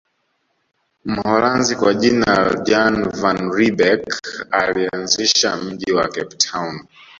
Mholanzi 1.05 1.75
kwa 1.75 1.93
jina 1.93 2.35
Jan 2.65 3.09
van 3.11 3.51
Riebeeck 3.51 4.21
alianzisha 4.51 5.55
mji 5.57 5.91
wa 5.93 6.03
Cape 6.09 6.35
Town 6.37 6.87